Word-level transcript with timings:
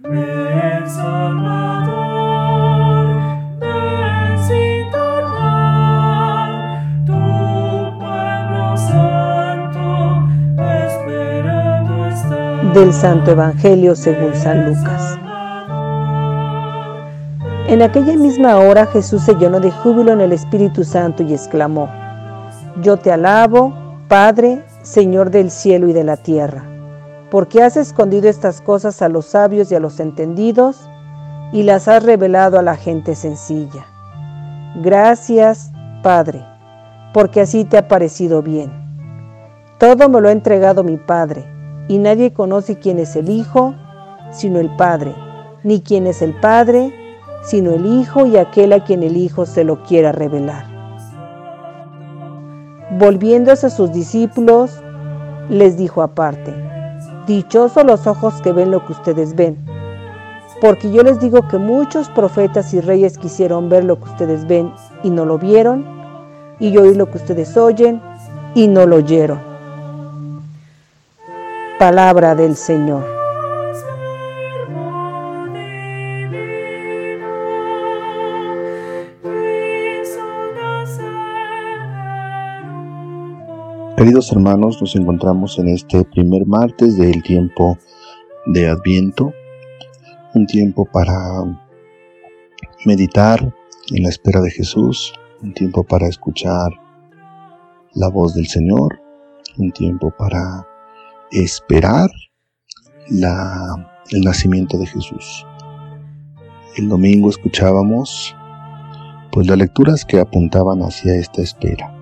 del 0.00 0.12
Santo 12.92 13.32
Evangelio 13.32 13.96
según 13.96 14.34
San 14.36 14.66
Lucas. 14.66 15.18
En 17.66 17.82
aquella 17.82 18.16
misma 18.16 18.56
hora 18.58 18.86
Jesús 18.86 19.22
se 19.22 19.34
llenó 19.34 19.58
de 19.58 19.72
júbilo 19.72 20.12
en 20.12 20.20
el 20.20 20.30
Espíritu 20.30 20.84
Santo 20.84 21.24
y 21.24 21.34
exclamó, 21.34 21.90
Yo 22.82 22.98
te 22.98 23.10
alabo, 23.10 23.74
Padre, 24.06 24.62
Señor 24.82 25.32
del 25.32 25.50
cielo 25.50 25.88
y 25.88 25.92
de 25.92 26.04
la 26.04 26.16
tierra, 26.16 26.77
porque 27.30 27.62
has 27.62 27.76
escondido 27.76 28.28
estas 28.28 28.60
cosas 28.60 29.02
a 29.02 29.08
los 29.08 29.26
sabios 29.26 29.70
y 29.70 29.74
a 29.74 29.80
los 29.80 30.00
entendidos 30.00 30.88
y 31.52 31.62
las 31.62 31.88
has 31.88 32.02
revelado 32.02 32.58
a 32.58 32.62
la 32.62 32.76
gente 32.76 33.14
sencilla. 33.14 33.86
Gracias, 34.82 35.72
Padre, 36.02 36.44
porque 37.12 37.40
así 37.40 37.64
te 37.64 37.78
ha 37.78 37.88
parecido 37.88 38.42
bien. 38.42 38.70
Todo 39.78 40.08
me 40.08 40.20
lo 40.20 40.28
ha 40.28 40.32
entregado 40.32 40.82
mi 40.82 40.96
Padre 40.96 41.44
y 41.88 41.98
nadie 41.98 42.32
conoce 42.32 42.78
quién 42.78 42.98
es 42.98 43.16
el 43.16 43.28
Hijo, 43.28 43.74
sino 44.30 44.58
el 44.58 44.74
Padre, 44.76 45.14
ni 45.64 45.80
quién 45.80 46.06
es 46.06 46.22
el 46.22 46.38
Padre, 46.40 46.92
sino 47.42 47.72
el 47.72 47.86
Hijo 47.86 48.26
y 48.26 48.36
aquel 48.36 48.72
a 48.72 48.84
quien 48.84 49.02
el 49.02 49.16
Hijo 49.16 49.46
se 49.46 49.64
lo 49.64 49.82
quiera 49.82 50.12
revelar. 50.12 50.66
Volviéndose 52.98 53.66
a 53.66 53.70
sus 53.70 53.92
discípulos, 53.92 54.82
les 55.48 55.76
dijo 55.76 56.02
aparte, 56.02 56.67
Dichosos 57.28 57.84
los 57.84 58.06
ojos 58.06 58.40
que 58.40 58.52
ven 58.52 58.70
lo 58.70 58.86
que 58.86 58.92
ustedes 58.92 59.36
ven, 59.36 59.58
porque 60.62 60.90
yo 60.90 61.02
les 61.02 61.20
digo 61.20 61.46
que 61.46 61.58
muchos 61.58 62.08
profetas 62.08 62.72
y 62.72 62.80
reyes 62.80 63.18
quisieron 63.18 63.68
ver 63.68 63.84
lo 63.84 64.00
que 64.00 64.04
ustedes 64.04 64.46
ven 64.46 64.72
y 65.02 65.10
no 65.10 65.26
lo 65.26 65.38
vieron, 65.38 65.84
y 66.58 66.74
oír 66.78 66.96
lo 66.96 67.10
que 67.10 67.18
ustedes 67.18 67.54
oyen 67.58 68.00
y 68.54 68.66
no 68.66 68.86
lo 68.86 68.96
oyeron. 68.96 69.40
Palabra 71.78 72.34
del 72.34 72.56
Señor. 72.56 73.17
Queridos 83.98 84.30
hermanos, 84.30 84.80
nos 84.80 84.94
encontramos 84.94 85.58
en 85.58 85.66
este 85.66 86.04
primer 86.04 86.46
martes 86.46 86.96
del 86.96 87.20
tiempo 87.20 87.76
de 88.46 88.68
Adviento, 88.68 89.32
un 90.34 90.46
tiempo 90.46 90.84
para 90.84 91.12
meditar 92.86 93.52
en 93.90 94.04
la 94.04 94.08
espera 94.08 94.40
de 94.40 94.52
Jesús, 94.52 95.12
un 95.42 95.52
tiempo 95.52 95.82
para 95.82 96.06
escuchar 96.06 96.70
la 97.94 98.08
voz 98.08 98.34
del 98.34 98.46
Señor, 98.46 99.00
un 99.56 99.72
tiempo 99.72 100.14
para 100.16 100.64
esperar 101.32 102.08
el 103.10 104.20
nacimiento 104.20 104.78
de 104.78 104.86
Jesús. 104.86 105.44
El 106.76 106.88
domingo 106.88 107.30
escuchábamos 107.30 108.36
pues 109.32 109.48
las 109.48 109.58
lecturas 109.58 110.04
que 110.04 110.20
apuntaban 110.20 110.82
hacia 110.82 111.16
esta 111.16 111.42
espera. 111.42 111.97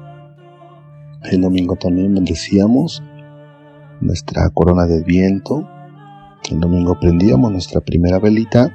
El 1.25 1.41
domingo 1.41 1.77
también 1.77 2.15
bendecíamos 2.15 3.03
nuestra 4.01 4.49
corona 4.51 4.87
de 4.87 5.03
viento. 5.03 5.69
El 6.51 6.61
domingo 6.61 6.99
prendíamos 7.01 7.51
nuestra 7.51 7.81
primera 7.81 8.19
velita 8.19 8.73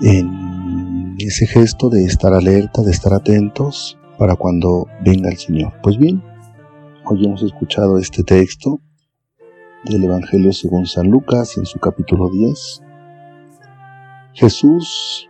en 0.00 1.16
ese 1.18 1.46
gesto 1.46 1.88
de 1.88 2.04
estar 2.04 2.32
alerta, 2.32 2.82
de 2.82 2.92
estar 2.92 3.12
atentos 3.12 3.98
para 4.18 4.36
cuando 4.36 4.86
venga 5.04 5.30
el 5.30 5.36
Señor. 5.36 5.72
Pues 5.82 5.98
bien, 5.98 6.22
hoy 7.04 7.24
hemos 7.24 7.42
escuchado 7.42 7.98
este 7.98 8.22
texto 8.22 8.80
del 9.84 10.04
Evangelio 10.04 10.52
según 10.52 10.86
San 10.86 11.08
Lucas 11.08 11.56
en 11.56 11.66
su 11.66 11.78
capítulo 11.78 12.28
10. 12.30 12.82
Jesús 14.34 15.28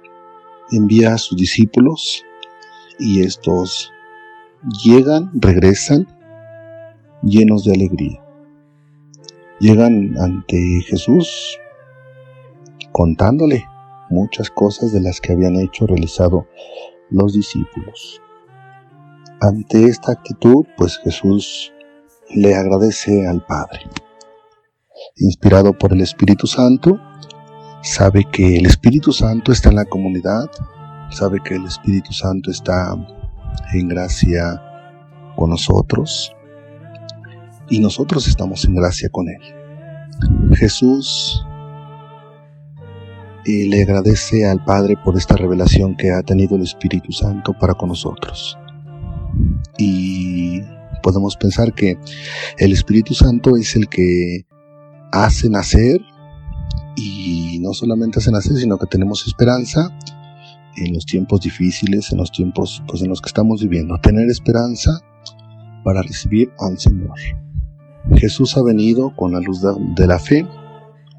envía 0.70 1.14
a 1.14 1.18
sus 1.18 1.38
discípulos 1.38 2.24
y 2.98 3.22
estos 3.22 3.92
llegan, 4.84 5.30
regresan 5.34 6.06
llenos 7.22 7.64
de 7.64 7.74
alegría. 7.74 8.22
Llegan 9.60 10.16
ante 10.18 10.80
Jesús 10.86 11.58
contándole 12.92 13.64
muchas 14.10 14.50
cosas 14.50 14.92
de 14.92 15.00
las 15.00 15.20
que 15.20 15.32
habían 15.32 15.56
hecho, 15.56 15.86
realizado 15.86 16.46
los 17.10 17.34
discípulos. 17.34 18.20
Ante 19.40 19.84
esta 19.84 20.12
actitud, 20.12 20.66
pues 20.76 20.98
Jesús 20.98 21.72
le 22.30 22.54
agradece 22.54 23.26
al 23.26 23.44
Padre 23.44 23.80
inspirado 25.16 25.72
por 25.72 25.92
el 25.92 26.00
Espíritu 26.00 26.46
Santo, 26.46 26.98
sabe 27.82 28.24
que 28.30 28.56
el 28.56 28.66
Espíritu 28.66 29.12
Santo 29.12 29.52
está 29.52 29.70
en 29.70 29.76
la 29.76 29.84
comunidad, 29.84 30.50
sabe 31.10 31.38
que 31.44 31.54
el 31.54 31.66
Espíritu 31.66 32.12
Santo 32.12 32.50
está 32.50 32.94
en 33.72 33.88
gracia 33.88 34.62
con 35.36 35.50
nosotros 35.50 36.32
y 37.70 37.80
nosotros 37.80 38.26
estamos 38.28 38.64
en 38.64 38.74
gracia 38.74 39.08
con 39.10 39.28
Él. 39.28 39.40
Jesús 40.54 41.44
eh, 43.44 43.66
le 43.68 43.82
agradece 43.82 44.48
al 44.48 44.64
Padre 44.64 44.96
por 45.04 45.16
esta 45.16 45.36
revelación 45.36 45.96
que 45.96 46.10
ha 46.10 46.22
tenido 46.22 46.56
el 46.56 46.62
Espíritu 46.62 47.12
Santo 47.12 47.54
para 47.58 47.74
con 47.74 47.90
nosotros. 47.90 48.58
Y 49.78 50.62
podemos 51.02 51.36
pensar 51.36 51.72
que 51.72 51.98
el 52.58 52.72
Espíritu 52.72 53.14
Santo 53.14 53.56
es 53.56 53.76
el 53.76 53.88
que 53.88 54.46
hace 55.12 55.48
nacer 55.48 56.00
y 56.96 57.58
no 57.60 57.72
solamente 57.74 58.18
hace 58.18 58.32
nacer, 58.32 58.56
sino 58.56 58.76
que 58.76 58.86
tenemos 58.86 59.26
esperanza 59.26 59.96
en 60.84 60.94
los 60.94 61.06
tiempos 61.06 61.40
difíciles, 61.40 62.12
en 62.12 62.18
los 62.18 62.30
tiempos 62.30 62.82
pues, 62.86 63.02
en 63.02 63.08
los 63.08 63.20
que 63.20 63.28
estamos 63.28 63.62
viviendo. 63.62 63.98
Tener 63.98 64.28
esperanza 64.28 65.00
para 65.84 66.02
recibir 66.02 66.50
al 66.58 66.78
Señor. 66.78 67.14
Jesús 68.16 68.56
ha 68.56 68.62
venido 68.62 69.14
con 69.16 69.32
la 69.32 69.40
luz 69.40 69.62
de 69.62 70.06
la 70.06 70.18
fe, 70.18 70.46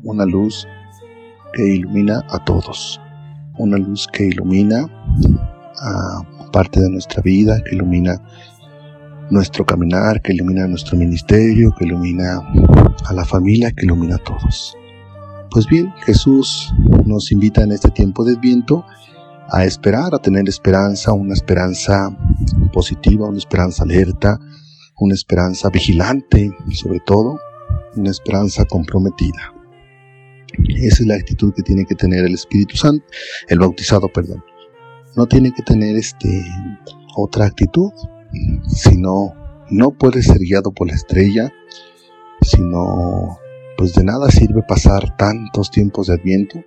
una 0.04 0.26
luz 0.26 0.68
que 1.54 1.76
ilumina 1.76 2.24
a 2.30 2.44
todos, 2.44 3.00
una 3.58 3.78
luz 3.78 4.08
que 4.12 4.26
ilumina 4.26 4.86
a 5.82 6.50
parte 6.52 6.82
de 6.82 6.90
nuestra 6.90 7.22
vida, 7.22 7.62
que 7.64 7.76
ilumina 7.76 8.22
nuestro 9.30 9.66
caminar, 9.66 10.22
que 10.22 10.34
ilumina 10.34 10.68
nuestro 10.68 10.98
ministerio, 10.98 11.74
que 11.78 11.86
ilumina 11.86 12.42
a 13.06 13.14
la 13.14 13.26
familia, 13.26 13.72
que 13.72 13.86
ilumina 13.86 14.16
a 14.16 14.24
todos. 14.24 14.76
Pues 15.52 15.68
bien, 15.68 15.92
Jesús 16.06 16.74
nos 17.06 17.32
invita 17.32 17.64
en 17.64 17.72
este 17.72 17.90
tiempo 17.90 18.24
de 18.24 18.36
viento 18.36 18.86
a 19.52 19.66
esperar, 19.66 20.14
a 20.14 20.20
tener 20.20 20.48
esperanza, 20.48 21.14
una 21.14 21.34
esperanza 21.34 22.16
positiva, 22.72 23.28
una 23.28 23.38
esperanza 23.38 23.84
alerta, 23.84 24.40
una 25.00 25.14
esperanza 25.14 25.70
vigilante, 25.70 26.52
sobre 26.74 27.00
todo, 27.00 27.40
una 27.96 28.12
esperanza 28.12 28.66
comprometida. 28.66 29.54
Esa 30.76 31.04
es 31.04 31.08
la 31.08 31.16
actitud 31.16 31.54
que 31.54 31.64
tiene 31.64 31.86
que 31.86 31.96
tener 31.96 32.26
el 32.26 32.34
Espíritu 32.34 32.76
Santo, 32.76 33.06
el 33.48 33.60
bautizado, 33.60 34.10
perdón. 34.10 34.44
No 35.16 35.26
tiene 35.28 35.52
que 35.52 35.64
tener 35.64 35.96
este 35.96 36.46
otra 37.16 37.46
actitud, 37.46 37.92
sino 38.68 39.34
no 39.70 39.92
puede 39.92 40.22
ser 40.22 40.40
guiado 40.40 40.72
por 40.72 40.88
la 40.88 40.96
estrella, 40.96 41.52
sino 42.42 43.38
pues 43.78 43.94
de 43.94 44.04
nada 44.04 44.30
sirve 44.30 44.62
pasar 44.64 45.16
tantos 45.18 45.72
tiempos 45.72 46.08
de 46.08 46.16
Adviento, 46.16 46.64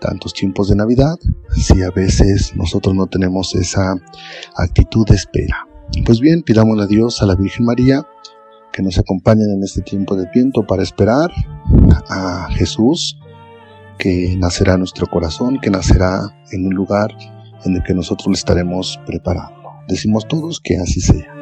tantos 0.00 0.32
tiempos 0.32 0.68
de 0.68 0.76
Navidad, 0.76 1.16
si 1.50 1.82
a 1.82 1.90
veces 1.90 2.54
nosotros 2.56 2.94
no 2.94 3.06
tenemos 3.06 3.54
esa 3.54 3.94
actitud 4.56 5.06
de 5.06 5.14
espera. 5.14 5.66
Pues 6.04 6.20
bien, 6.20 6.42
pidamos 6.42 6.80
a 6.80 6.86
Dios, 6.86 7.22
a 7.22 7.26
la 7.26 7.34
Virgen 7.34 7.66
María, 7.66 8.06
que 8.72 8.82
nos 8.82 8.98
acompañen 8.98 9.50
en 9.50 9.62
este 9.62 9.82
tiempo 9.82 10.16
de 10.16 10.26
Adviento 10.26 10.66
para 10.66 10.82
esperar 10.82 11.30
a 12.08 12.48
Jesús, 12.50 13.18
que 13.98 14.36
nacerá 14.38 14.74
en 14.74 14.80
nuestro 14.80 15.06
corazón, 15.06 15.58
que 15.60 15.70
nacerá 15.70 16.36
en 16.52 16.66
un 16.66 16.74
lugar 16.74 17.16
en 17.64 17.76
el 17.76 17.82
que 17.82 17.94
nosotros 17.94 18.28
le 18.28 18.34
estaremos 18.34 19.00
preparando. 19.06 19.70
Decimos 19.88 20.26
todos 20.28 20.60
que 20.60 20.76
así 20.76 21.00
sea. 21.00 21.32